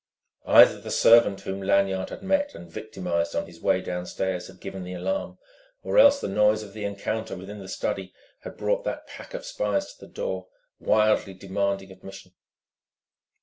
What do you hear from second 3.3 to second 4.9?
on his way downstairs had given